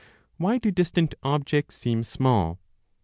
Why 0.37 0.57
do 0.57 0.71
Distant 0.71 1.13
Objects 1.21 1.75
Seem 1.77 2.01
Small? 2.03 2.57